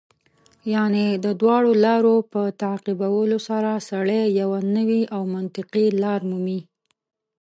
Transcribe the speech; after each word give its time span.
یعنې 0.73 1.05
د 1.25 1.25
دواړو 1.41 1.71
لارو 1.85 2.15
په 2.31 2.41
تعقیبولو 2.61 3.37
سره 3.49 3.71
سړی 3.89 4.21
یوه 4.41 4.59
نوې 4.75 5.01
او 5.15 5.21
منطقي 5.35 5.85
لار 6.03 6.19
مومي. 6.29 6.59